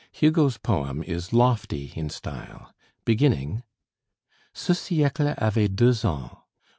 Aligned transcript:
Hugo's 0.11 0.57
poem 0.57 1.03
is 1.03 1.31
lofty 1.31 1.93
in 1.95 2.09
style, 2.09 2.73
beginning 3.05 3.61
"Ce 4.51 4.71
siècle 4.73 5.35
avait 5.39 5.75
deux 5.75 6.03
ans! 6.05 6.37